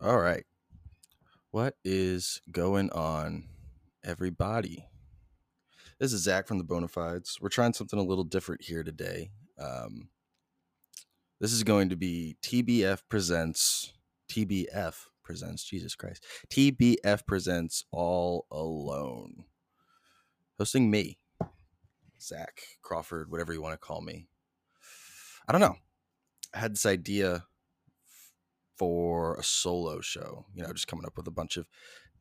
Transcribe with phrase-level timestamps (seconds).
[0.00, 0.44] All right.
[1.50, 3.48] What is going on,
[4.04, 4.86] everybody?
[5.98, 7.40] This is Zach from the Bonafides.
[7.40, 9.32] We're trying something a little different here today.
[9.58, 10.10] Um,
[11.40, 13.92] this is going to be TBF presents
[14.30, 14.94] TBF
[15.24, 16.24] presents Jesus Christ.
[16.48, 19.46] TBF presents All Alone.
[20.60, 21.18] Hosting me,
[22.22, 24.28] Zach Crawford, whatever you want to call me.
[25.48, 25.74] I don't know.
[26.54, 27.47] I had this idea
[28.78, 31.66] for a solo show, you know, just coming up with a bunch of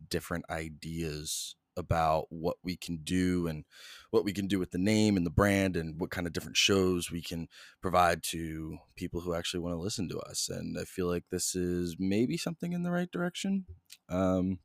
[0.09, 3.63] different ideas about what we can do and
[4.09, 6.57] what we can do with the name and the brand and what kind of different
[6.57, 7.47] shows we can
[7.81, 10.49] provide to people who actually want to listen to us.
[10.49, 13.65] And I feel like this is maybe something in the right direction.
[14.09, 14.59] Um,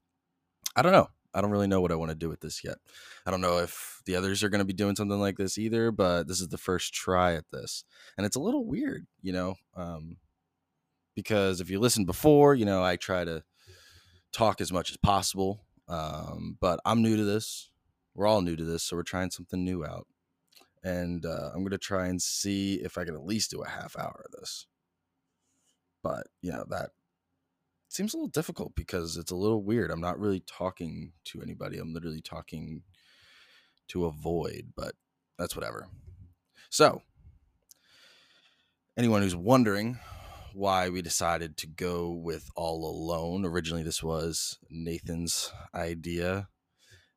[0.75, 1.09] I don't know.
[1.35, 2.77] I don't really know what I want to do with this yet.
[3.25, 5.91] I don't know if the others are going to be doing something like this either,
[5.91, 7.85] but this is the first try at this.
[8.17, 10.17] And it's a little weird, you know, um,
[11.15, 13.43] because if you listened before, you know, I try to
[14.33, 15.65] talk as much as possible.
[15.89, 17.71] Um, but I'm new to this.
[18.15, 20.07] We're all new to this, so we're trying something new out.
[20.85, 23.97] And uh, I'm gonna try and see if I can at least do a half
[23.97, 24.67] hour of this.
[26.03, 26.91] But you know that
[27.89, 29.91] seems a little difficult because it's a little weird.
[29.91, 31.79] I'm not really talking to anybody.
[31.79, 32.83] I'm literally talking
[33.89, 34.95] to a void, but
[35.39, 35.89] that's whatever.
[36.71, 37.03] So,
[38.97, 39.99] anyone who's wondering
[40.55, 43.45] why we decided to go with All Alone.
[43.45, 46.49] Originally, this was Nathan's idea.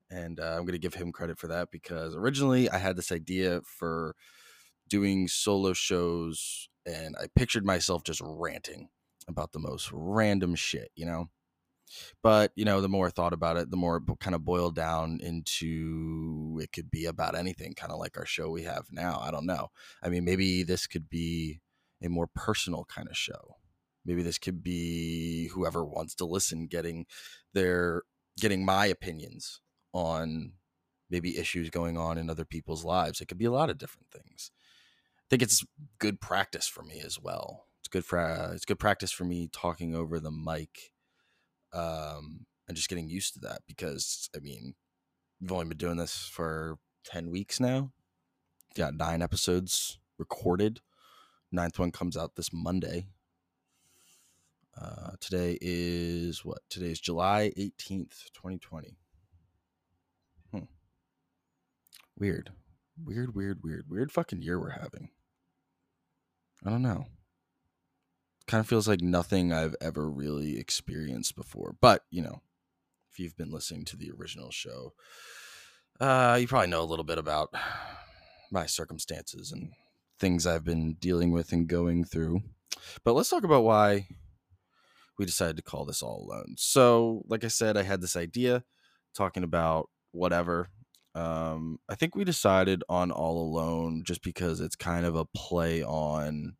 [0.09, 3.11] And uh, I'm going to give him credit for that because originally I had this
[3.11, 4.16] idea for
[4.88, 8.89] doing solo shows and I pictured myself just ranting
[9.28, 11.30] about the most random shit, you know?
[12.22, 14.75] But, you know, the more I thought about it, the more it kind of boiled
[14.75, 19.19] down into it could be about anything, kind of like our show we have now.
[19.22, 19.69] I don't know.
[20.02, 21.61] I mean, maybe this could be
[22.06, 23.58] a more personal kind of show.
[24.06, 27.06] Maybe this could be whoever wants to listen getting
[27.53, 28.03] their
[28.39, 29.62] getting my opinions
[29.94, 30.53] on
[31.09, 33.22] maybe issues going on in other people's lives.
[33.22, 34.52] It could be a lot of different things.
[35.19, 35.66] I think it's
[35.97, 37.66] good practice for me as well.
[37.81, 40.91] It's good for uh, it's good practice for me talking over the mic,
[41.74, 44.75] um, and just getting used to that because I mean,
[45.40, 47.91] we've only been doing this for ten weeks now.
[48.75, 50.81] Got nine episodes recorded
[51.55, 53.07] ninth one comes out this Monday.
[54.79, 56.59] Uh, today is what?
[56.69, 58.97] Today is July 18th, 2020.
[60.51, 60.59] Hmm.
[62.17, 62.51] Weird.
[63.03, 65.09] Weird, weird, weird, weird fucking year we're having.
[66.66, 67.05] I don't know.
[68.47, 71.75] Kind of feels like nothing I've ever really experienced before.
[71.79, 72.41] But, you know,
[73.11, 74.93] if you've been listening to the original show,
[75.99, 77.53] uh, you probably know a little bit about
[78.51, 79.72] my circumstances and
[80.20, 82.42] things I've been dealing with and going through.
[83.03, 84.08] But let's talk about why
[85.18, 86.56] we decided to call this all alone.
[86.58, 88.64] So, like I said, I had this idea
[89.16, 90.70] talking about whatever.
[91.14, 95.84] Um, I think we decided on all alone just because it's kind of a play
[95.84, 96.58] on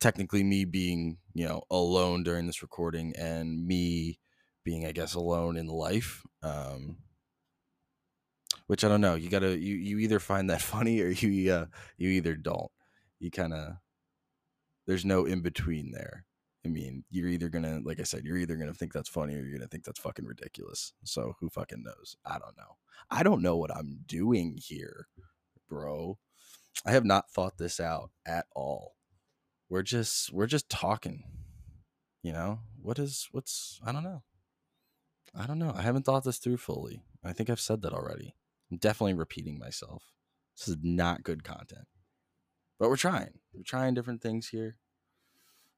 [0.00, 4.20] technically me being, you know, alone during this recording and me
[4.64, 6.22] being, I guess, alone in life.
[6.42, 6.98] Um,
[8.66, 9.14] which I don't know.
[9.14, 11.66] You gotta you you either find that funny or you uh,
[11.96, 12.70] you either don't.
[13.18, 13.74] You kind of
[14.86, 16.24] there's no in between there.
[16.64, 19.40] I mean, you're either gonna, like I said, you're either gonna think that's funny or
[19.42, 20.92] you're gonna think that's fucking ridiculous.
[21.04, 22.16] So who fucking knows?
[22.24, 22.76] I don't know.
[23.10, 25.06] I don't know what I'm doing here,
[25.68, 26.18] bro.
[26.84, 28.96] I have not thought this out at all.
[29.68, 31.24] We're just we're just talking.
[32.22, 34.22] You know what is what's I don't know.
[35.34, 35.72] I don't know.
[35.76, 37.02] I haven't thought this through fully.
[37.22, 38.34] I think I've said that already.
[38.70, 40.02] I'm definitely repeating myself.
[40.56, 41.86] This is not good content.
[42.78, 43.38] But we're trying.
[43.54, 44.76] We're trying different things here.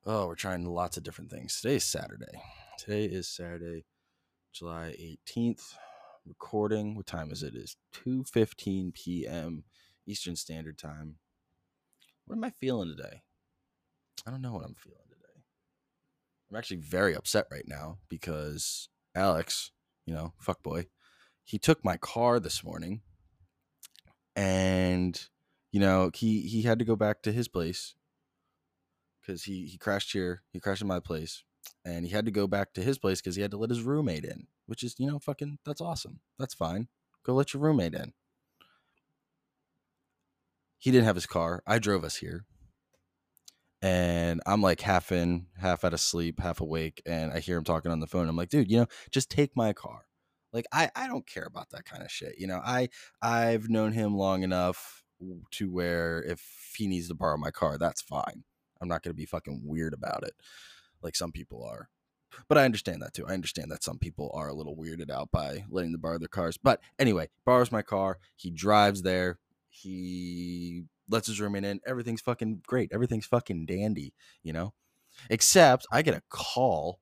[0.07, 1.61] Oh, we're trying lots of different things.
[1.61, 2.43] Today is Saturday.
[2.79, 3.85] Today is Saturday,
[4.53, 5.75] July 18th.
[6.27, 6.95] Recording.
[6.95, 7.55] What time is it?
[7.55, 9.65] It is 2:15 p.m.
[10.07, 11.17] Eastern Standard Time.
[12.27, 13.23] What am I feeling today?
[14.27, 15.43] I don't know what I'm feeling today.
[16.51, 19.71] I'm actually very upset right now because Alex,
[20.05, 20.87] you know, fuck boy,
[21.49, 23.01] he took my car this morning
[24.37, 25.29] and
[25.73, 27.95] you know he he had to go back to his place
[29.21, 31.43] because he he crashed here he crashed in my place
[31.87, 33.83] and he had to go back to his place because he had to let his
[33.83, 36.21] roommate in which is you know fucking that's awesome.
[36.39, 36.89] That's fine.
[37.25, 38.13] Go let your roommate in.
[40.77, 41.63] He didn't have his car.
[41.67, 42.45] I drove us here
[43.81, 47.63] and i'm like half in half out of sleep half awake and i hear him
[47.63, 48.29] talking on the phone.
[48.29, 50.08] I'm like dude you know just take my car
[50.59, 52.35] like I I don't care about that kind of shit.
[52.39, 52.89] You know, I
[53.23, 55.05] I've known him long enough
[55.53, 58.45] to where if he needs to borrow my car, that's fine.
[58.81, 60.35] I'm not going to be fucking weird about it
[61.03, 61.89] like some people are.
[62.49, 63.27] But I understand that too.
[63.27, 66.29] I understand that some people are a little weirded out by letting them borrow their
[66.29, 66.57] cars.
[66.57, 68.19] But anyway, borrows my car.
[68.37, 69.39] He drives there.
[69.71, 71.81] He lets his roommate in.
[71.87, 72.91] Everything's fucking great.
[72.93, 74.13] Everything's fucking dandy,
[74.43, 74.75] you know?
[75.31, 77.01] Except I get a call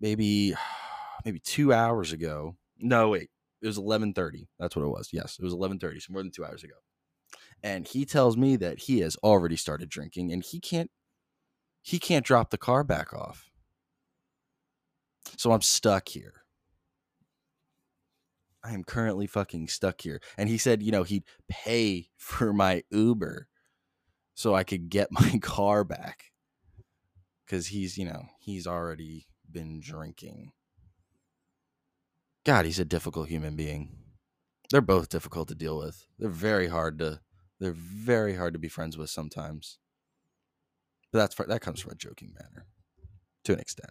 [0.00, 0.54] maybe
[1.24, 2.56] maybe two hours ago.
[2.78, 3.30] No, wait.
[3.60, 4.48] It was eleven thirty.
[4.58, 5.08] That's what it was.
[5.12, 6.74] Yes, it was eleven thirty, so more than two hours ago.
[7.62, 10.90] And he tells me that he has already started drinking and he can't
[11.82, 13.50] he can't drop the car back off.
[15.36, 16.44] So I'm stuck here.
[18.64, 20.20] I am currently fucking stuck here.
[20.36, 23.48] And he said, you know, he'd pay for my Uber
[24.34, 26.24] so I could get my car back.
[27.48, 30.52] Cause he's, you know, he's already been drinking.
[32.48, 33.90] God, he's a difficult human being.
[34.70, 36.06] They're both difficult to deal with.
[36.18, 37.20] They're very hard to
[37.60, 39.78] they're very hard to be friends with sometimes.
[41.12, 42.66] But that's that comes from a joking manner
[43.44, 43.90] to an extent.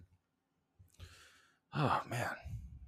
[1.76, 2.32] Oh man.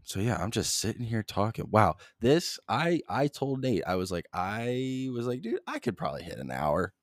[0.01, 1.67] So yeah, I'm just sitting here talking.
[1.69, 1.97] Wow.
[2.19, 6.23] This I I told Nate, I was like, I was like, dude, I could probably
[6.23, 6.95] hit an hour.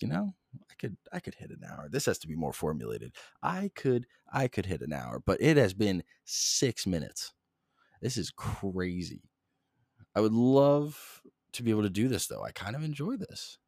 [0.00, 0.34] You know?
[0.68, 1.88] I could I could hit an hour.
[1.88, 3.14] This has to be more formulated.
[3.40, 7.34] I could I could hit an hour, but it has been 6 minutes.
[8.00, 9.22] This is crazy.
[10.14, 11.22] I would love
[11.52, 12.42] to be able to do this though.
[12.44, 13.58] I kind of enjoy this.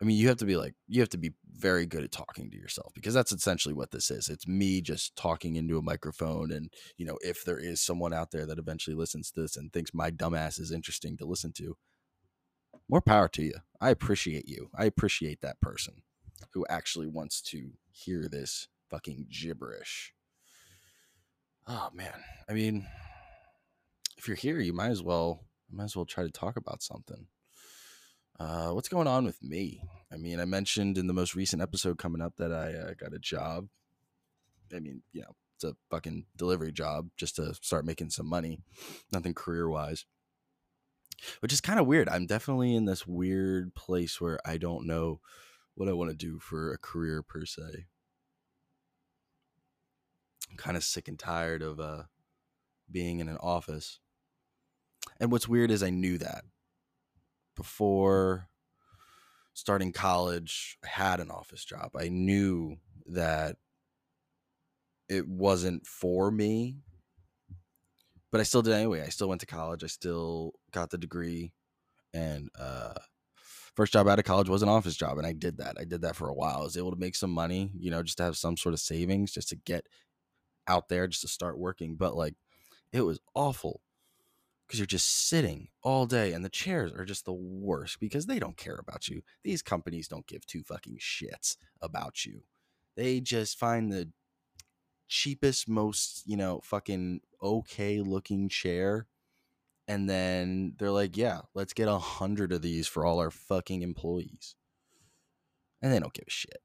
[0.00, 2.50] I mean, you have to be like, you have to be very good at talking
[2.50, 4.30] to yourself because that's essentially what this is.
[4.30, 6.50] It's me just talking into a microphone.
[6.50, 9.70] And, you know, if there is someone out there that eventually listens to this and
[9.70, 11.76] thinks my dumbass is interesting to listen to,
[12.88, 13.54] more power to you.
[13.78, 14.70] I appreciate you.
[14.74, 16.02] I appreciate that person
[16.54, 20.14] who actually wants to hear this fucking gibberish.
[21.66, 22.12] Oh, man.
[22.48, 22.86] I mean,
[24.16, 27.26] if you're here, you might as well, might as well try to talk about something.
[28.38, 29.82] Uh, what's going on with me?
[30.12, 33.14] I mean, I mentioned in the most recent episode coming up that I uh, got
[33.14, 33.68] a job.
[34.74, 38.60] I mean, you know, it's a fucking delivery job just to start making some money,
[39.12, 40.06] nothing career wise,
[41.40, 42.08] which is kind of weird.
[42.08, 45.20] I'm definitely in this weird place where I don't know
[45.74, 47.86] what I want to do for a career per se.
[50.50, 52.02] I'm kind of sick and tired of uh,
[52.90, 54.00] being in an office.
[55.20, 56.44] And what's weird is I knew that
[57.56, 58.48] before
[59.54, 61.90] starting college, I had an office job.
[61.96, 62.76] I knew
[63.06, 63.56] that
[65.08, 66.78] it wasn't for me,
[68.30, 69.02] but I still did anyway.
[69.02, 69.84] I still went to college.
[69.84, 71.52] I still got the degree,
[72.14, 72.94] and uh,
[73.34, 75.76] first job out of college was an office job, and I did that.
[75.78, 76.58] I did that for a while.
[76.58, 78.80] I was able to make some money, you know, just to have some sort of
[78.80, 79.86] savings, just to get
[80.70, 81.96] out there, just to start working.
[81.96, 82.34] But like,
[82.92, 83.82] it was awful
[84.66, 88.38] because you're just sitting all day and the chairs are just the worst because they
[88.38, 89.22] don't care about you.
[89.42, 92.42] These companies don't give two fucking shits about you.
[92.96, 94.10] They just find the
[95.08, 99.08] cheapest, most, you know, fucking okay looking chair.
[99.88, 103.82] And then they're like, yeah, let's get a hundred of these for all our fucking
[103.82, 104.54] employees.
[105.82, 106.62] And they don't give a shit.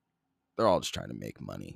[0.55, 1.75] They're all just trying to make money.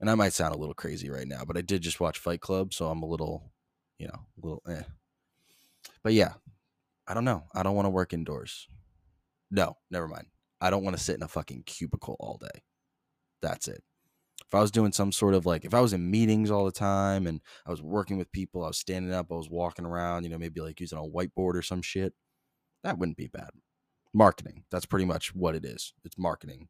[0.00, 2.40] And I might sound a little crazy right now, but I did just watch Fight
[2.40, 3.52] Club, so I'm a little,
[3.98, 4.82] you know, a little eh
[6.02, 6.34] but yeah,
[7.06, 7.44] I don't know.
[7.54, 8.68] I don't want to work indoors.
[9.50, 10.26] No, never mind.
[10.60, 12.62] I don't want to sit in a fucking cubicle all day.
[13.42, 13.82] That's it.
[14.46, 16.72] If I was doing some sort of like, if I was in meetings all the
[16.72, 20.24] time and I was working with people, I was standing up, I was walking around,
[20.24, 22.14] you know, maybe like using a whiteboard or some shit,
[22.82, 23.50] that wouldn't be bad.
[24.14, 24.64] Marketing.
[24.70, 25.92] That's pretty much what it is.
[26.04, 26.68] It's marketing,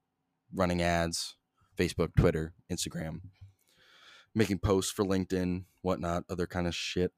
[0.53, 1.37] running ads,
[1.79, 3.21] Facebook, Twitter, Instagram,
[4.35, 7.13] making posts for LinkedIn, whatnot, other kind of shit.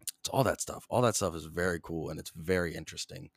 [0.00, 0.86] It's all that stuff.
[0.88, 3.30] All that stuff is very cool and it's very interesting.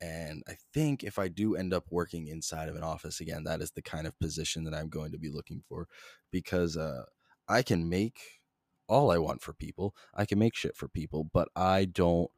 [0.00, 3.62] And I think if I do end up working inside of an office again, that
[3.62, 5.88] is the kind of position that I'm going to be looking for
[6.30, 7.04] because uh,
[7.48, 8.18] I can make
[8.88, 9.94] all I want for people.
[10.14, 12.30] I can make shit for people, but I don't.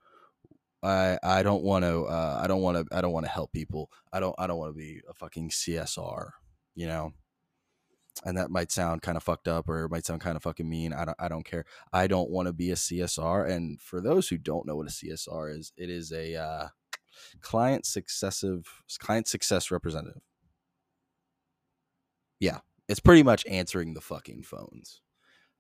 [0.81, 2.05] I I don't want to.
[2.05, 2.97] Uh, I don't want to.
[2.97, 3.91] I don't want to help people.
[4.13, 4.37] I don't.
[4.39, 6.31] I don't want to be a fucking CSR.
[6.77, 7.13] You know
[8.25, 10.69] and that might sound kind of fucked up or it might sound kind of fucking
[10.69, 10.93] mean.
[10.93, 11.65] I don't I don't care.
[11.93, 13.49] I don't want to be a CSR.
[13.49, 16.69] And for those who don't know what a CSR is, it is a uh,
[17.41, 20.23] client successive client success representative.
[22.41, 22.59] Yeah,
[22.89, 25.01] it's pretty much answering the fucking phones.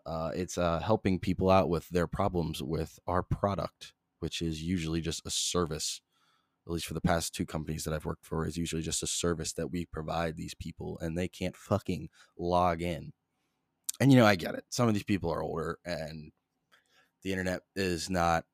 [0.06, 5.00] Uh, it's uh, helping people out with their problems with our product, which is usually
[5.00, 6.00] just a service
[6.68, 9.06] at least for the past two companies that I've worked for, is usually just a
[9.06, 13.12] service that we provide these people and they can't fucking log in.
[14.00, 14.64] And you know, I get it.
[14.68, 16.30] Some of these people are older and
[17.22, 18.44] the internet is not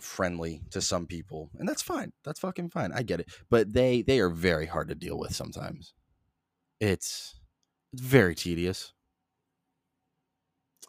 [0.00, 2.12] friendly to some people, and that's fine.
[2.24, 2.92] That's fucking fine.
[2.92, 3.28] I get it.
[3.50, 5.94] But they they are very hard to deal with sometimes.
[6.80, 7.34] It's
[7.92, 8.92] It's very tedious.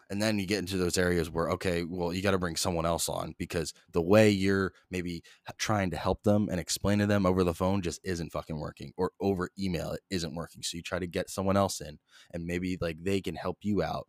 [0.09, 2.85] And then you get into those areas where, okay, well, you got to bring someone
[2.85, 5.21] else on because the way you're maybe
[5.59, 8.91] trying to help them and explain to them over the phone just isn't fucking working
[8.97, 10.63] or over email it isn't working.
[10.63, 11.99] So you try to get someone else in
[12.33, 14.07] and maybe like they can help you out.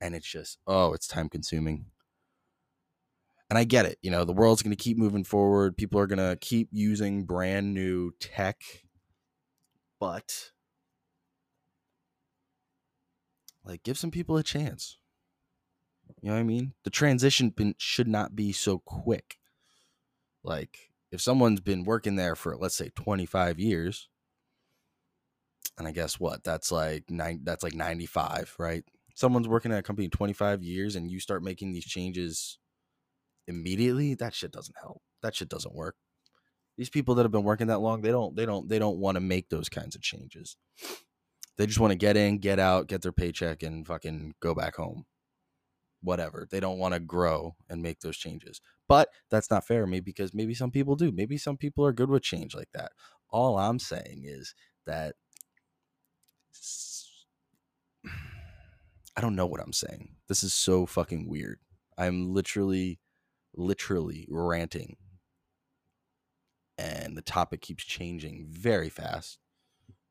[0.00, 1.86] And it's just, oh, it's time consuming.
[3.50, 3.98] And I get it.
[4.02, 5.76] You know, the world's going to keep moving forward.
[5.76, 8.62] People are going to keep using brand new tech.
[9.98, 10.52] But
[13.64, 14.99] like give some people a chance
[16.22, 16.74] you know what I mean?
[16.84, 19.38] The transition should not be so quick.
[20.44, 24.08] Like if someone's been working there for let's say 25 years,
[25.78, 28.84] and I guess what that's like nine that's like 95, right?
[29.14, 32.58] Someone's working at a company 25 years and you start making these changes
[33.46, 35.02] immediately, that shit doesn't help.
[35.22, 35.96] That shit doesn't work.
[36.76, 39.16] These people that have been working that long, they don't they don't they don't want
[39.16, 40.56] to make those kinds of changes.
[41.56, 44.76] They just want to get in, get out, get their paycheck and fucking go back
[44.76, 45.04] home
[46.02, 46.46] whatever.
[46.50, 48.60] They don't want to grow and make those changes.
[48.88, 51.12] But that's not fair, to me because maybe some people do.
[51.12, 52.92] Maybe some people are good with change like that.
[53.30, 54.54] All I'm saying is
[54.86, 55.14] that
[59.16, 60.16] I don't know what I'm saying.
[60.28, 61.58] This is so fucking weird.
[61.98, 62.98] I'm literally,
[63.54, 64.96] literally ranting.
[66.78, 69.38] And the topic keeps changing very fast.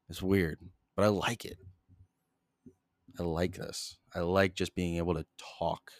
[0.07, 0.59] It's weird,
[0.95, 1.57] but I like it.
[3.19, 3.98] I like this.
[4.15, 5.25] I like just being able to
[5.59, 5.91] talk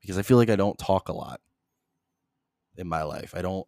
[0.00, 1.40] because I feel like I don't talk a lot
[2.76, 3.34] in my life.
[3.36, 3.66] I don't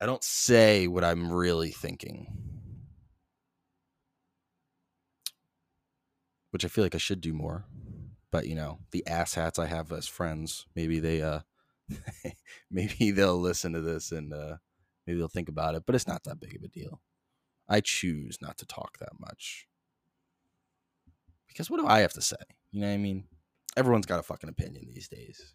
[0.00, 2.26] I don't say what I'm really thinking.
[6.50, 7.64] Which I feel like I should do more.
[8.30, 11.40] But you know, the asshats I have as friends, maybe they uh
[12.70, 14.56] maybe they'll listen to this and uh
[15.06, 17.00] maybe they'll think about it, but it's not that big of a deal.
[17.68, 19.66] I choose not to talk that much.
[21.52, 22.36] Because what do I have to say?
[22.70, 23.24] You know what I mean?
[23.76, 25.54] Everyone's got a fucking opinion these days.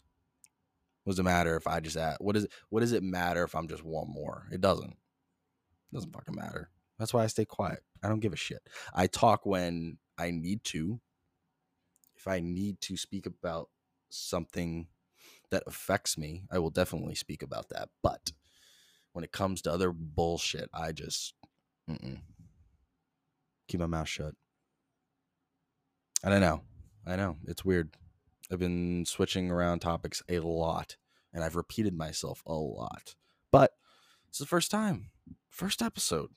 [1.04, 2.18] What does it matter if I just add?
[2.20, 2.52] What it?
[2.70, 4.48] What does it matter if I'm just one more?
[4.52, 4.92] It doesn't.
[4.92, 6.70] It doesn't fucking matter.
[7.00, 7.84] That's why I stay quiet.
[8.04, 8.62] I don't give a shit.
[8.94, 11.00] I talk when I need to.
[12.16, 13.70] If I need to speak about
[14.10, 14.88] something
[15.52, 17.90] that affects me, I will definitely speak about that.
[18.02, 18.34] But
[19.14, 21.34] when it comes to other bullshit, I just
[23.68, 24.34] keep my mouth shut.
[26.28, 26.62] I don't know.
[27.06, 27.38] I know.
[27.48, 27.96] It's weird.
[28.52, 30.98] I've been switching around topics a lot
[31.34, 33.16] and I've repeated myself a lot.
[33.50, 33.72] But
[34.28, 35.12] it's the first time.
[35.50, 36.32] First episode.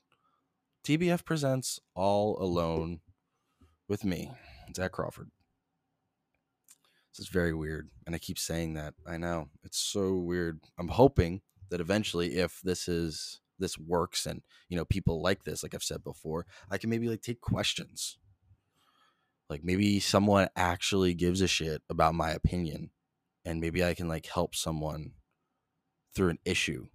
[0.85, 3.01] TBF presents All Alone
[3.89, 4.31] with me,
[4.73, 5.29] Zach Crawford.
[7.11, 7.89] This is very weird.
[8.07, 8.93] And I keep saying that.
[9.05, 9.49] I know.
[9.65, 10.61] It's so weird.
[10.79, 15.63] I'm hoping that eventually if this is this works and you know people like this
[15.63, 18.19] like I've said before, I can maybe like take questions
[19.51, 22.89] like maybe someone actually gives a shit about my opinion
[23.43, 25.11] and maybe I can like help someone
[26.15, 26.85] through an issue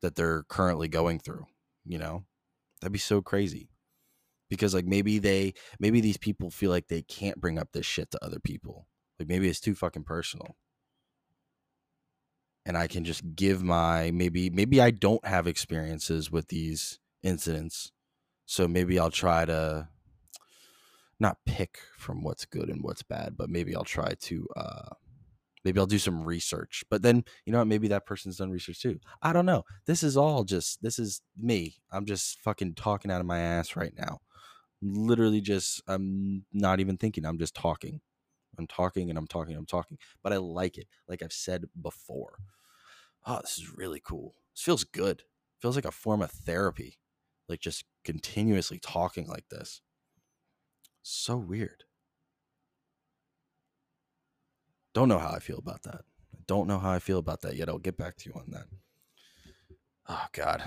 [0.00, 1.46] that they're currently going through,
[1.84, 2.22] you know?
[2.80, 3.68] That'd be so crazy.
[4.48, 8.12] Because like maybe they maybe these people feel like they can't bring up this shit
[8.12, 8.86] to other people.
[9.18, 10.54] Like maybe it's too fucking personal.
[12.64, 17.90] And I can just give my maybe maybe I don't have experiences with these incidents.
[18.46, 19.88] So maybe I'll try to
[21.22, 24.90] not pick from what's good and what's bad, but maybe I'll try to uh
[25.64, 26.84] maybe I'll do some research.
[26.90, 28.98] But then, you know what, maybe that person's done research too.
[29.22, 29.62] I don't know.
[29.86, 31.76] This is all just this is me.
[31.90, 34.18] I'm just fucking talking out of my ass right now.
[34.82, 37.24] Literally just I'm not even thinking.
[37.24, 38.00] I'm just talking.
[38.58, 39.96] I'm talking and I'm talking, I'm talking.
[40.22, 40.86] But I like it.
[41.08, 42.38] Like I've said before.
[43.24, 44.34] Oh, this is really cool.
[44.54, 45.20] This feels good.
[45.20, 46.98] It feels like a form of therapy.
[47.48, 49.80] Like just continuously talking like this.
[51.02, 51.84] So weird.
[54.94, 56.02] Don't know how I feel about that.
[56.46, 57.68] Don't know how I feel about that yet.
[57.68, 58.66] I'll get back to you on that.
[60.08, 60.62] Oh God.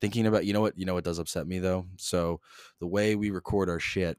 [0.00, 1.86] Thinking about you know what you know what does upset me though?
[1.96, 2.40] So
[2.80, 4.18] the way we record our shit,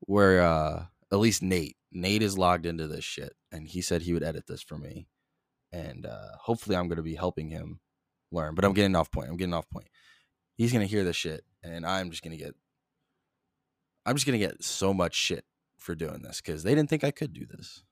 [0.00, 4.12] where uh at least Nate, Nate is logged into this shit and he said he
[4.12, 5.06] would edit this for me.
[5.72, 7.80] And uh hopefully I'm gonna be helping him
[8.30, 8.54] learn.
[8.54, 9.28] But I'm getting off point.
[9.28, 9.88] I'm getting off point.
[10.56, 12.54] He's gonna hear this shit and I'm just gonna get
[14.04, 15.44] I'm just gonna get so much shit
[15.78, 17.82] for doing this because they didn't think I could do this.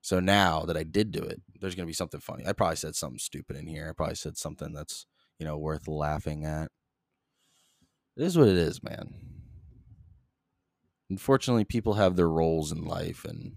[0.00, 2.46] So now that I did do it, there's gonna be something funny.
[2.46, 3.88] I probably said something stupid in here.
[3.88, 5.06] I probably said something that's
[5.38, 6.70] you know worth laughing at.
[8.16, 9.14] It is what it is, man.
[11.10, 13.56] Unfortunately, people have their roles in life, and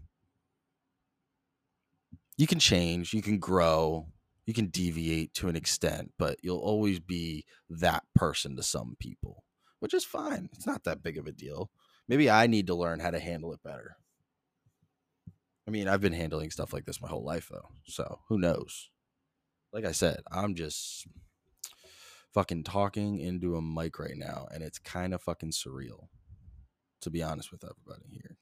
[2.38, 4.08] you can change, you can grow,
[4.46, 9.44] you can deviate to an extent, but you'll always be that person to some people
[9.80, 10.50] which is fine.
[10.54, 11.72] It's not that big of a deal.
[12.08, 13.98] Maybe I need to learn how to handle it better.
[15.68, 17.68] I mean, I've been handling stuff like this my whole life, though.
[17.86, 18.90] So who knows?
[19.74, 21.06] Like I said, I'm just
[22.34, 26.08] fucking talking into a mic right now, and it's kind of fucking surreal,
[27.02, 28.38] to be honest with everybody here.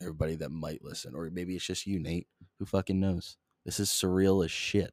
[0.00, 2.28] Everybody that might listen, or maybe it's just you, Nate.
[2.58, 3.36] Who fucking knows?
[3.64, 4.92] This is surreal as shit.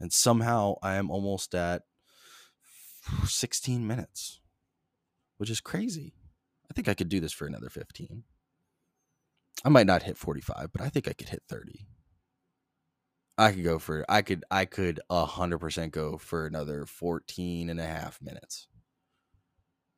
[0.00, 1.82] And somehow I am almost at
[3.24, 4.40] 16 minutes,
[5.36, 6.14] which is crazy.
[6.70, 8.24] I think I could do this for another 15.
[9.64, 11.86] I might not hit 45, but I think I could hit 30.
[13.38, 17.86] I could go for I could I could 100% go for another 14 and a
[17.86, 18.68] half minutes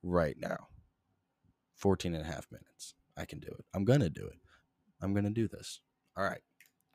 [0.03, 0.69] right now.
[1.77, 2.95] 14 and a half minutes.
[3.17, 3.65] I can do it.
[3.75, 4.39] I'm going to do it.
[5.01, 5.81] I'm going to do this.
[6.17, 6.41] All right.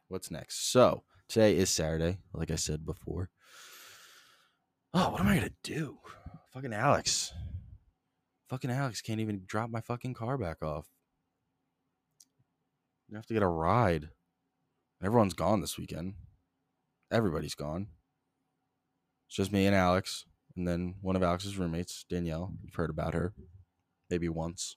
[0.09, 0.71] What's next?
[0.71, 3.29] So, today is Saturday, like I said before.
[4.93, 5.97] Oh, what am I going to do?
[6.53, 7.33] Fucking Alex.
[8.53, 10.85] Fucking Alex can't even drop my fucking car back off.
[13.09, 14.09] You have to get a ride.
[15.03, 16.13] Everyone's gone this weekend.
[17.11, 17.87] Everybody's gone.
[19.25, 22.53] It's just me and Alex, and then one of Alex's roommates, Danielle.
[22.63, 23.33] You've heard about her,
[24.11, 24.75] maybe once.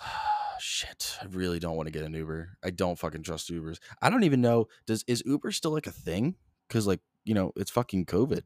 [0.58, 2.56] Shit, I really don't want to get an Uber.
[2.64, 3.76] I don't fucking trust Ubers.
[4.00, 4.68] I don't even know.
[4.86, 6.36] Does is Uber still like a thing?
[6.66, 8.40] Because like you know, it's fucking COVID.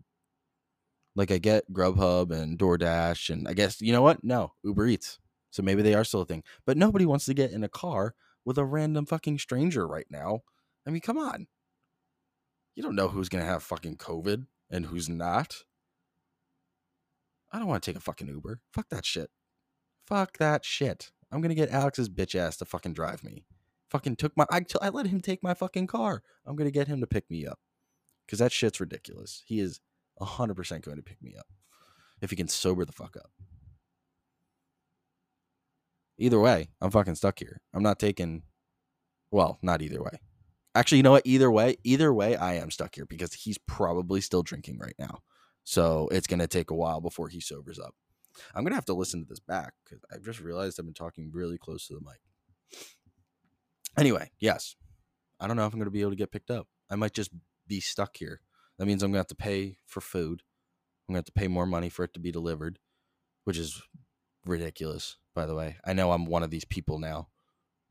[1.17, 4.23] Like I get Grubhub and DoorDash, and I guess you know what?
[4.23, 5.19] No, Uber Eats.
[5.51, 6.45] So maybe they are still a thing.
[6.65, 8.15] But nobody wants to get in a car
[8.45, 10.41] with a random fucking stranger right now.
[10.87, 11.49] I mean, come on.
[12.75, 15.65] You don't know who's gonna have fucking COVID and who's not.
[17.53, 18.61] I don't want to take a fucking Uber.
[18.73, 19.31] Fuck that shit.
[20.07, 21.11] Fuck that shit.
[21.33, 23.45] I'm gonna get Alex's bitch ass to fucking drive me.
[23.91, 26.23] Fucking took my I, I let him take my fucking car.
[26.47, 27.59] I'm gonna get him to pick me up.
[28.29, 29.43] Cause that shit's ridiculous.
[29.45, 29.81] He is
[30.21, 31.47] 100% going to pick me up
[32.21, 33.31] if he can sober the fuck up.
[36.19, 37.61] Either way, I'm fucking stuck here.
[37.73, 38.43] I'm not taking,
[39.31, 40.21] well, not either way.
[40.75, 41.27] Actually, you know what?
[41.27, 45.23] Either way, either way, I am stuck here because he's probably still drinking right now.
[45.65, 47.95] So it's going to take a while before he sobers up.
[48.55, 50.95] I'm going to have to listen to this back because I've just realized I've been
[50.95, 52.21] talking really close to the mic.
[53.99, 54.77] Anyway, yes.
[55.41, 56.69] I don't know if I'm going to be able to get picked up.
[56.91, 57.31] I might just
[57.67, 58.41] be stuck here.
[58.81, 60.43] That means I'm going to have to pay for food.
[61.07, 62.79] I'm going to have to pay more money for it to be delivered,
[63.45, 63.83] which is
[64.47, 65.77] ridiculous, by the way.
[65.85, 67.29] I know I'm one of these people now,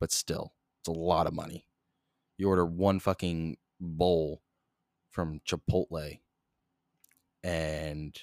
[0.00, 1.64] but still, it's a lot of money.
[2.38, 4.42] You order one fucking bowl
[5.12, 6.18] from Chipotle,
[7.44, 8.18] and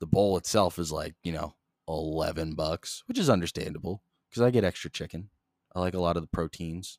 [0.00, 1.54] the bowl itself is like, you know,
[1.88, 5.30] 11 bucks, which is understandable because I get extra chicken.
[5.74, 6.98] I like a lot of the proteins.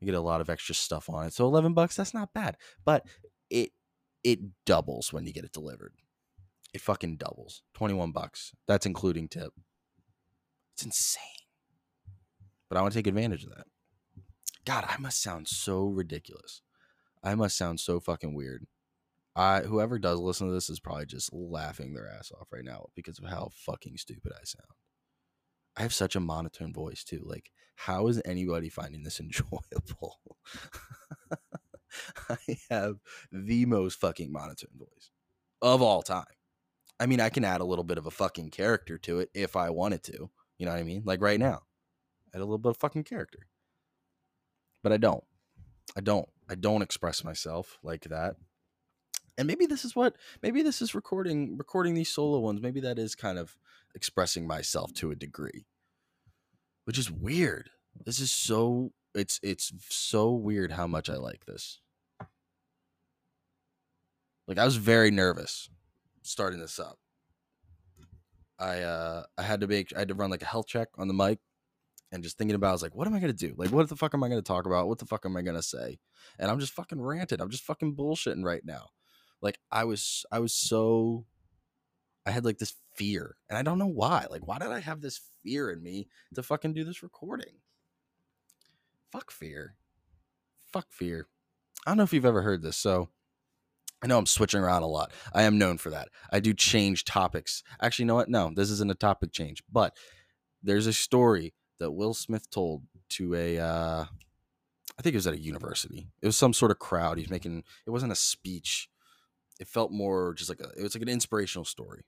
[0.00, 1.32] You get a lot of extra stuff on it.
[1.32, 2.56] So 11 bucks, that's not bad.
[2.84, 3.06] But
[3.50, 3.70] it
[4.24, 5.92] it doubles when you get it delivered.
[6.72, 7.62] It fucking doubles.
[7.74, 8.52] 21 bucks.
[8.66, 9.52] That's including tip.
[10.74, 11.22] It's insane.
[12.68, 13.66] But I want to take advantage of that.
[14.64, 16.62] God, I must sound so ridiculous.
[17.22, 18.66] I must sound so fucking weird.
[19.36, 22.86] I whoever does listen to this is probably just laughing their ass off right now
[22.94, 24.68] because of how fucking stupid I sound.
[25.76, 27.22] I have such a monotone voice too.
[27.24, 30.18] Like, how is anybody finding this enjoyable?
[32.28, 32.96] I have
[33.32, 35.10] the most fucking monotone voice
[35.62, 36.24] of all time.
[37.00, 39.56] I mean, I can add a little bit of a fucking character to it if
[39.56, 40.30] I wanted to.
[40.58, 41.02] You know what I mean?
[41.04, 41.62] Like right now,
[42.34, 43.46] add a little bit of fucking character.
[44.82, 45.24] But I don't.
[45.96, 46.28] I don't.
[46.48, 48.36] I don't express myself like that.
[49.36, 52.60] And maybe this is what maybe this is recording recording these solo ones.
[52.60, 53.56] Maybe that is kind of
[53.94, 55.66] expressing myself to a degree.
[56.84, 57.70] Which is weird.
[58.04, 61.80] This is so it's it's so weird how much I like this.
[64.46, 65.70] Like I was very nervous
[66.22, 66.98] starting this up.
[68.58, 71.08] I uh I had to make I had to run like a health check on
[71.08, 71.38] the mic
[72.12, 73.54] and just thinking about I was like, what am I gonna do?
[73.56, 74.88] Like what the fuck am I gonna talk about?
[74.88, 75.98] What the fuck am I gonna say?
[76.38, 77.40] And I'm just fucking ranted.
[77.40, 78.88] I'm just fucking bullshitting right now.
[79.40, 81.26] Like I was I was so
[82.26, 83.36] I had like this fear.
[83.48, 84.26] And I don't know why.
[84.30, 87.60] Like, why did I have this fear in me to fucking do this recording?
[89.14, 89.76] Fuck fear.
[90.72, 91.28] Fuck fear.
[91.86, 92.76] I don't know if you've ever heard this.
[92.76, 93.10] So
[94.02, 95.12] I know I'm switching around a lot.
[95.32, 96.08] I am known for that.
[96.32, 97.62] I do change topics.
[97.80, 98.28] Actually, you know what?
[98.28, 99.96] No, this isn't a topic change, but
[100.64, 104.04] there's a story that Will Smith told to a, uh,
[104.98, 106.08] I think it was at a university.
[106.20, 107.18] It was some sort of crowd.
[107.18, 108.88] He's making, it wasn't a speech.
[109.60, 112.02] It felt more just like a, it was like an inspirational story.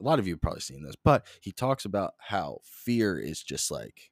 [0.00, 3.40] A lot of you have probably seen this, but he talks about how fear is
[3.40, 4.10] just like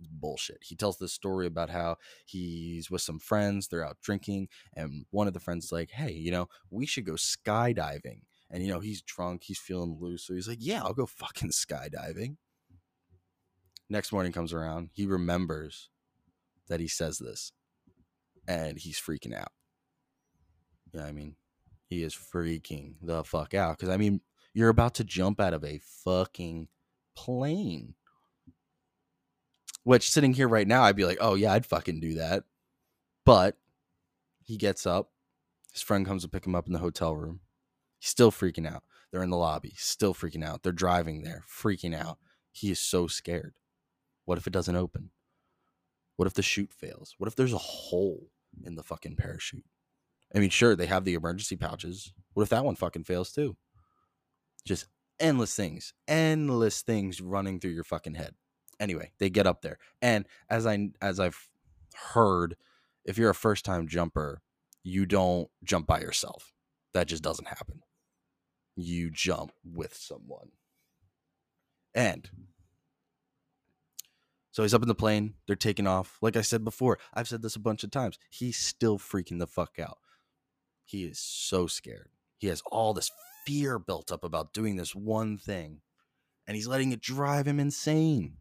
[0.00, 0.58] bullshit.
[0.62, 5.26] He tells this story about how he's with some friends, they're out drinking, and one
[5.26, 8.80] of the friends is like, "Hey, you know, we should go skydiving." And you know,
[8.80, 10.24] he's drunk, he's feeling loose.
[10.24, 12.36] So he's like, Yeah, I'll go fucking skydiving.
[13.88, 15.88] Next morning comes around, he remembers
[16.68, 17.52] that he says this.
[18.48, 19.52] And he's freaking out.
[20.92, 21.36] Yeah, I mean,
[21.86, 23.78] he is freaking the fuck out.
[23.78, 24.20] Cause I mean,
[24.54, 26.68] you're about to jump out of a fucking
[27.14, 27.94] plane.
[29.84, 32.44] Which sitting here right now, I'd be like, oh yeah, I'd fucking do that.
[33.24, 33.56] But
[34.42, 35.10] he gets up.
[35.72, 37.40] His friend comes to pick him up in the hotel room.
[37.98, 38.82] He's still freaking out.
[39.10, 40.62] They're in the lobby, still freaking out.
[40.62, 42.18] They're driving there, freaking out.
[42.52, 43.54] He is so scared.
[44.24, 45.10] What if it doesn't open?
[46.16, 47.14] What if the chute fails?
[47.18, 48.30] What if there's a hole
[48.62, 49.64] in the fucking parachute?
[50.34, 52.12] I mean, sure, they have the emergency pouches.
[52.34, 53.56] What if that one fucking fails too?
[54.64, 54.86] Just
[55.18, 58.34] endless things, endless things running through your fucking head.
[58.80, 59.78] Anyway, they get up there.
[60.02, 61.48] And as I as I've
[61.94, 62.56] heard,
[63.04, 64.40] if you're a first time jumper,
[64.82, 66.52] you don't jump by yourself.
[66.94, 67.82] That just doesn't happen.
[68.74, 70.48] You jump with someone.
[71.94, 72.28] And
[74.52, 75.34] so he's up in the plane.
[75.46, 76.18] They're taking off.
[76.22, 78.18] Like I said before, I've said this a bunch of times.
[78.30, 79.98] He's still freaking the fuck out.
[80.84, 82.08] He is so scared.
[82.38, 83.12] He has all this
[83.46, 85.82] fear built up about doing this one thing,
[86.46, 88.38] and he's letting it drive him insane.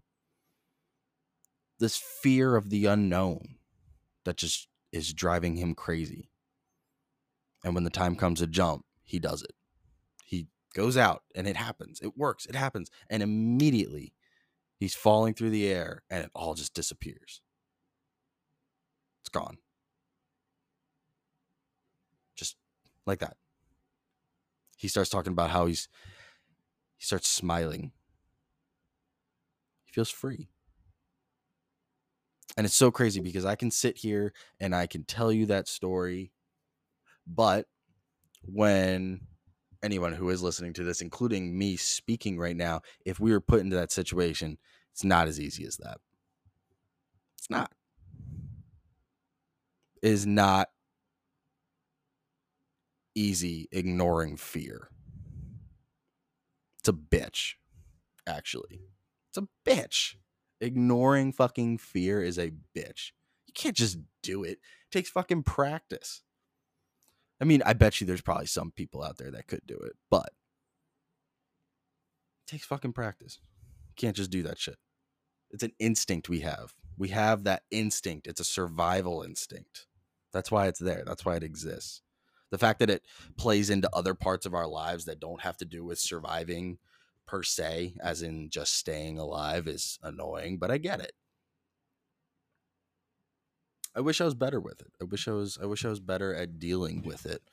[1.80, 3.56] This fear of the unknown
[4.26, 6.30] that just is driving him crazy.
[7.64, 9.54] And when the time comes to jump, he does it.
[10.24, 12.00] He goes out and it happens.
[12.02, 12.46] It works.
[12.46, 12.90] It happens.
[13.10, 14.14] And immediately
[14.78, 17.42] he's falling through the air and it all just disappears.
[19.22, 19.58] It's gone.
[22.36, 22.56] Just
[23.06, 23.38] like that.
[24.78, 25.90] He starts talking about how he's
[26.98, 27.92] he starts smiling.
[29.86, 30.50] He feels free.
[32.58, 35.68] And it's so crazy because I can sit here and I can tell you that
[35.68, 36.32] story
[37.30, 37.68] but
[38.44, 39.22] when
[39.84, 43.62] anyone who is listening to this, including me speaking right now, if we were put
[43.62, 44.58] into that situation,
[44.92, 46.00] it's not as easy as that.
[47.38, 47.72] It's not.
[50.02, 50.70] It is not
[53.16, 54.90] easy ignoring fear.
[56.80, 57.54] It's a bitch,
[58.26, 58.82] actually.
[59.30, 60.16] It's a bitch.
[60.62, 63.12] Ignoring fucking fear is a bitch.
[63.48, 64.52] You can't just do it.
[64.52, 64.60] It
[64.92, 66.22] takes fucking practice.
[67.42, 69.94] I mean, I bet you there's probably some people out there that could do it,
[70.10, 70.32] but
[72.46, 73.40] it takes fucking practice.
[73.88, 74.78] You can't just do that shit.
[75.52, 76.76] It's an instinct we have.
[76.98, 78.28] We have that instinct.
[78.28, 79.88] It's a survival instinct.
[80.34, 81.04] That's why it's there.
[81.06, 82.02] That's why it exists.
[82.52, 83.04] The fact that it
[83.38, 86.78] plays into other parts of our lives that don't have to do with surviving
[87.30, 91.12] per se, as in just staying alive, is annoying, but I get it.
[93.96, 94.92] I wish I was better with it.
[95.00, 97.44] I wish I was I wish I was better at dealing with it.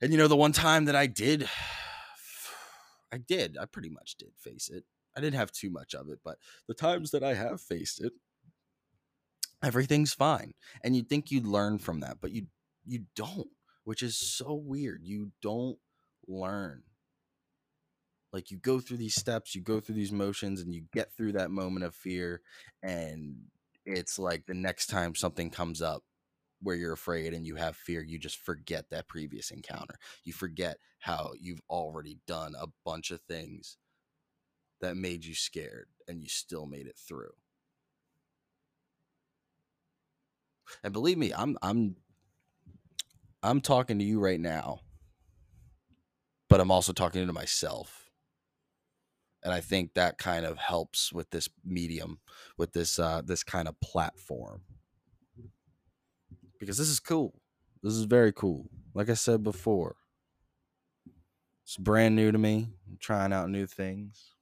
[0.00, 1.48] And you know, the one time that I did
[3.12, 4.82] I did, I pretty much did face it.
[5.16, 8.12] I didn't have too much of it, but the times that I have faced it,
[9.62, 10.54] everything's fine.
[10.82, 12.46] And you'd think you'd learn from that, but you
[12.84, 13.48] you don't,
[13.84, 15.02] which is so weird.
[15.04, 15.78] You don't
[16.26, 16.82] learn.
[18.36, 21.32] Like you go through these steps, you go through these motions, and you get through
[21.32, 22.42] that moment of fear,
[22.82, 23.36] and
[23.86, 26.02] it's like the next time something comes up
[26.60, 29.94] where you're afraid and you have fear, you just forget that previous encounter.
[30.22, 33.78] You forget how you've already done a bunch of things
[34.82, 37.32] that made you scared and you still made it through.
[40.84, 41.96] And believe me, I'm I'm
[43.42, 44.80] I'm talking to you right now.
[46.50, 48.05] But I'm also talking to myself
[49.46, 52.18] and I think that kind of helps with this medium,
[52.58, 54.62] with this uh, this kind of platform,
[56.58, 57.40] because this is cool.
[57.80, 58.68] This is very cool.
[58.92, 59.94] Like I said before,
[61.62, 62.70] it's brand new to me.
[62.88, 64.32] I'm trying out new things.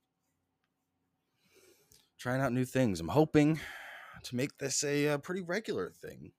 [2.19, 2.99] Trying out new things.
[2.99, 3.61] I'm hoping
[4.23, 6.33] to make this a, a uh, pretty regular thing.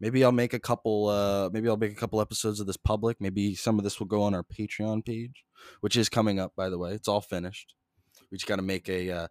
[0.00, 1.08] Maybe I'll make a couple.
[1.08, 3.22] Uh, maybe I'll make a couple episodes of this public.
[3.22, 5.46] Maybe some of this will go on our Patreon page,
[5.80, 6.52] which is coming up.
[6.54, 7.74] By the way, it's all finished.
[8.32, 9.28] We just got to make a uh,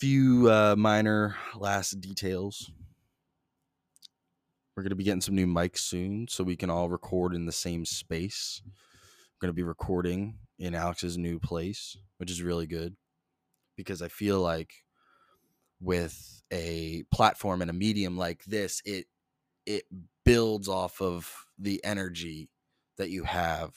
[0.00, 2.72] few uh, minor last details.
[4.74, 7.44] We're going to be getting some new mics soon so we can all record in
[7.44, 8.62] the same space.
[8.64, 12.96] We're going to be recording in Alex's new place, which is really good
[13.76, 14.72] because I feel like
[15.78, 19.08] with a platform and a medium like this, it
[19.66, 19.84] it
[20.24, 22.48] builds off of the energy
[22.96, 23.74] that you have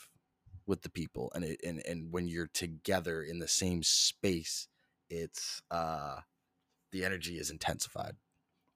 [0.67, 4.67] with the people and it and, and when you're together in the same space
[5.09, 6.17] it's uh
[6.91, 8.15] the energy is intensified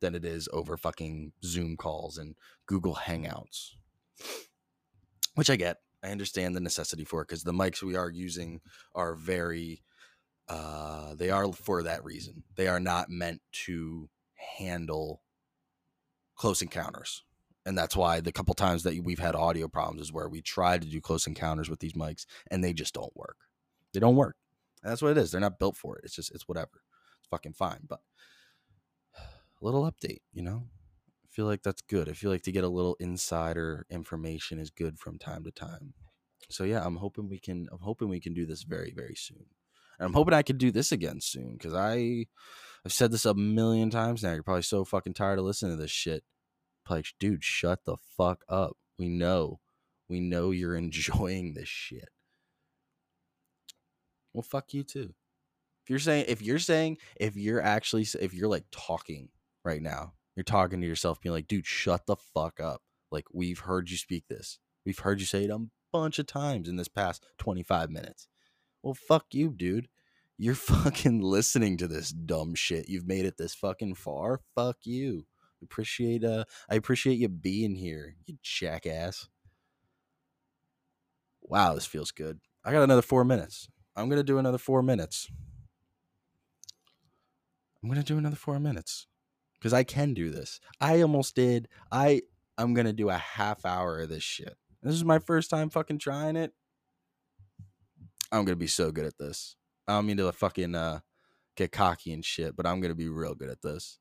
[0.02, 2.36] than it is over fucking zoom calls and
[2.68, 3.72] google hangouts
[5.36, 8.62] which i get I understand the necessity for it because the mics we are using
[8.96, 9.84] are very
[10.48, 12.44] uh they are for that reason.
[12.56, 14.10] They are not meant to
[14.58, 15.22] handle
[16.36, 17.24] close encounters.
[17.66, 20.78] And that's why the couple times that we've had audio problems is where we try
[20.78, 23.38] to do close encounters with these mics and they just don't work.
[23.94, 24.36] They don't work.
[24.82, 25.32] And that's what it is.
[25.32, 26.06] They're not built for it.
[26.06, 26.82] It's just it's whatever.
[27.20, 27.82] It's fucking fine.
[27.88, 28.00] But
[29.18, 29.22] a
[29.62, 30.64] little update, you know?
[31.26, 32.10] I feel like that's good.
[32.10, 35.94] I feel like to get a little insider information is good from time to time.
[36.50, 39.46] So yeah, I'm hoping we can I'm hoping we can do this very, very soon.
[40.00, 42.26] And I'm hoping I can do this again soon because I
[42.86, 44.34] I've said this a million times now.
[44.34, 46.24] You're probably so fucking tired of listening to this shit.
[46.90, 48.78] Like, dude, shut the fuck up.
[48.98, 49.60] We know.
[50.08, 52.10] We know you're enjoying this shit.
[54.34, 55.14] Well, fuck you too.
[55.84, 59.30] If you're saying if you're saying if you're actually if you're like talking
[59.66, 62.82] right now, you're talking to yourself being like, dude, shut the fuck up.
[63.12, 64.60] Like we've heard you speak this.
[64.86, 68.28] We've heard you say it a bunch of times in this past 25 minutes.
[68.84, 69.88] Well, fuck you, dude.
[70.38, 72.88] You're fucking listening to this dumb shit.
[72.88, 74.42] You've made it this fucking far.
[74.56, 75.26] Fuck you.
[75.62, 79.28] Appreciate uh I appreciate you being here, you jackass.
[81.42, 82.40] Wow, this feels good.
[82.64, 83.68] I got another 4 minutes.
[83.96, 85.30] I'm going to do another 4 minutes.
[87.82, 89.08] I'm going to do another 4 minutes
[89.62, 90.60] cuz I can do this.
[90.80, 91.68] I almost did.
[91.92, 92.22] I
[92.58, 94.58] I'm going to do a half hour of this shit.
[94.82, 96.54] This is my first time fucking trying it.
[98.32, 99.56] I'm going to be so good at this.
[99.88, 101.00] I don't mean to fucking uh,
[101.56, 103.98] get cocky and shit, but I'm going to be real good at this.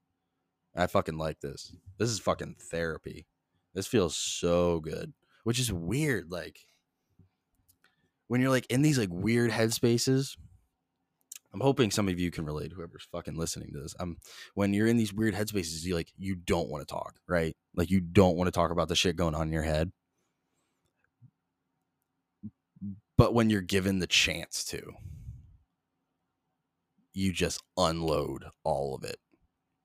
[0.77, 1.75] I fucking like this.
[1.99, 3.27] This is fucking therapy.
[3.75, 5.13] This feels so good,
[5.45, 6.31] which is weird.
[6.31, 6.61] Like
[8.29, 10.37] when you're like in these like weird headspaces.
[11.53, 12.73] I'm hoping some of you can relate.
[12.73, 14.19] Whoever's fucking listening to this, I'm
[14.55, 17.57] when you're in these weird headspaces, you like you don't want to talk, right?
[17.75, 19.91] Like you don't want to talk about the shit going on in your head.
[23.17, 24.93] But when you're given the chance to,
[27.15, 29.17] you just unload all of it.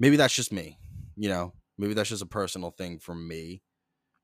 [0.04, 0.78] Maybe that's just me,
[1.16, 1.54] you know.
[1.78, 3.62] Maybe that's just a personal thing for me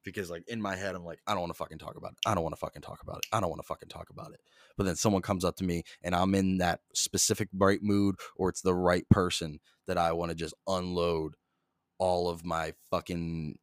[0.04, 2.18] because like in my head I'm like I don't want to fucking talk about it.
[2.26, 3.28] I don't want to fucking talk about it.
[3.32, 4.42] I don't want to fucking talk about it.
[4.76, 8.50] But then someone comes up to me and I'm in that specific bright mood or
[8.50, 11.36] it's the right person that I want to just unload
[11.98, 13.58] all of my fucking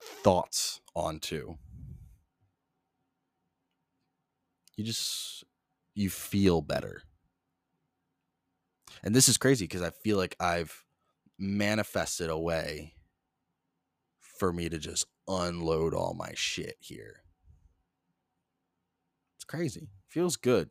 [0.00, 1.56] thoughts onto.
[4.78, 5.44] You just
[5.94, 7.02] you feel better.
[9.02, 10.86] And this is crazy because I feel like I've
[11.40, 12.94] manifested a way
[14.20, 17.22] for me to just unload all my shit here.
[19.36, 19.88] It's crazy.
[20.08, 20.70] Feels good.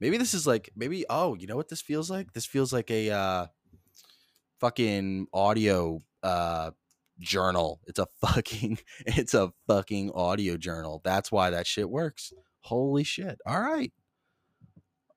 [0.00, 2.32] Maybe this is like maybe oh, you know what this feels like?
[2.32, 3.46] This feels like a uh
[4.60, 6.70] fucking audio uh
[7.18, 7.80] journal.
[7.86, 11.00] It's a fucking it's a fucking audio journal.
[11.04, 12.32] That's why that shit works.
[12.60, 13.38] Holy shit.
[13.46, 13.92] All right.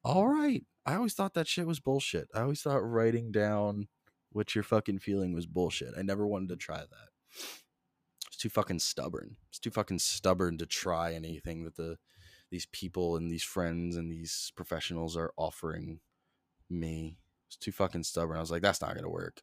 [0.03, 0.63] All right.
[0.85, 2.29] I always thought that shit was bullshit.
[2.33, 3.87] I always thought writing down
[4.37, 5.95] what you're fucking feeling was bullshit.
[5.97, 7.09] I never wanted to try that.
[8.27, 9.37] It's too fucking stubborn.
[9.49, 11.97] It's too fucking stubborn to try anything that the
[12.51, 15.99] these people and these friends and these professionals are offering
[16.69, 17.17] me.
[17.47, 18.37] It's too fucking stubborn.
[18.37, 19.41] I was like, that's not gonna work.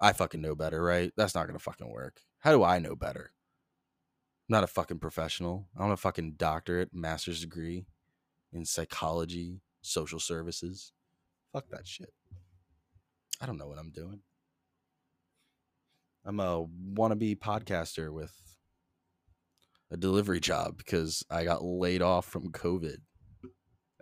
[0.00, 1.12] I fucking know better, right?
[1.14, 2.22] That's not gonna fucking work.
[2.38, 3.32] How do I know better?
[4.48, 5.68] I'm not a fucking professional.
[5.76, 7.84] I don't have a fucking doctorate, master's degree
[8.54, 10.94] in psychology, social services.
[11.52, 12.14] Fuck that shit.
[13.40, 14.20] I don't know what I'm doing.
[16.24, 18.32] I'm a wannabe podcaster with
[19.90, 22.98] a delivery job because I got laid off from COVID.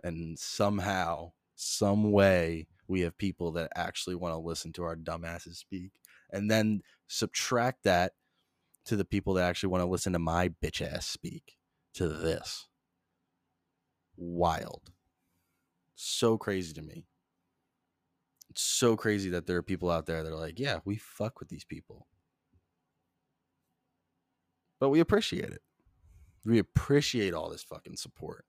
[0.03, 5.55] And somehow, some way, we have people that actually want to listen to our dumbasses
[5.55, 5.91] speak.
[6.31, 8.13] And then subtract that
[8.85, 11.55] to the people that actually want to listen to my bitch ass speak
[11.95, 12.67] to this.
[14.15, 14.91] Wild
[15.99, 17.05] so crazy to me.
[18.49, 21.39] It's so crazy that there are people out there that are like, yeah, we fuck
[21.39, 22.07] with these people.
[24.79, 25.61] But we appreciate it.
[26.45, 28.45] We appreciate all this fucking support.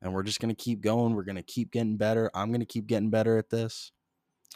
[0.00, 1.14] And we're just going to keep going.
[1.14, 2.30] We're going to keep getting better.
[2.34, 3.92] I'm going to keep getting better at this.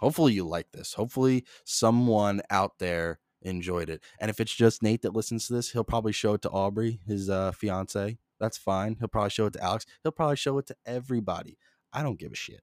[0.00, 0.94] Hopefully, you like this.
[0.94, 4.02] Hopefully, someone out there enjoyed it.
[4.20, 7.00] And if it's just Nate that listens to this, he'll probably show it to Aubrey,
[7.06, 8.18] his uh, fiance.
[8.40, 8.96] That's fine.
[8.98, 9.86] He'll probably show it to Alex.
[10.02, 11.58] He'll probably show it to everybody.
[11.92, 12.62] I don't give a shit.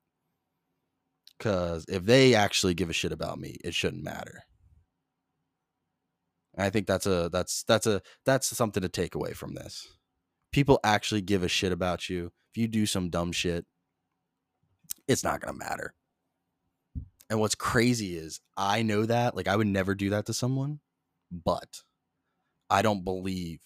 [1.44, 4.44] Cause if they actually give a shit about me, it shouldn't matter.
[6.54, 9.86] And I think that's a that's that's a that's something to take away from this.
[10.54, 12.32] People actually give a shit about you.
[12.54, 13.66] If you do some dumb shit,
[15.06, 15.94] it's not gonna matter.
[17.30, 20.80] And what's crazy is I know that, like I would never do that to someone,
[21.30, 21.82] but
[22.70, 23.60] I don't believe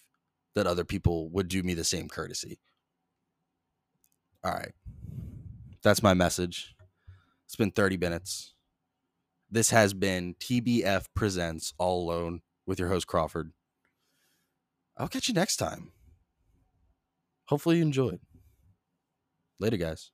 [0.56, 2.58] that other people would do me the same courtesy.
[4.42, 4.72] All right.
[5.84, 6.74] That's my message.
[7.48, 8.52] It's been 30 minutes.
[9.50, 13.52] This has been TBF Presents All Alone with your host, Crawford.
[14.98, 15.92] I'll catch you next time.
[17.46, 18.20] Hopefully, you enjoyed.
[19.58, 20.10] Later, guys.